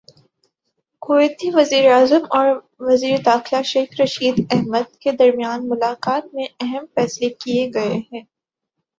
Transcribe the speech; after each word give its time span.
کویتی 1.01 1.49
وزیراعظم 1.51 2.23
اور 2.29 2.47
وزیر 2.79 3.17
داخلہ 3.25 3.61
شیخ 3.63 3.99
رشید 4.01 4.39
احمد 4.51 4.95
کے 4.95 5.11
درمیان 5.11 5.67
ملاقات 5.69 6.33
میں 6.33 6.47
اہم 6.59 6.85
فیصلے 6.95 7.29
کیے 7.35 7.69
گئے 7.73 7.97
ہیں 8.13 8.21